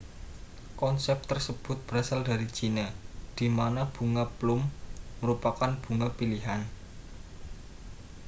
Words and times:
konsep 0.81 1.17
tersebut 1.31 1.77
berasal 1.87 2.19
dari 2.29 2.47
china 2.57 2.87
di 3.37 3.45
mana 3.57 3.81
bunga 3.93 4.25
plum 4.37 4.61
merupakan 5.21 5.71
bunga 5.83 6.09
pilihan 6.17 6.61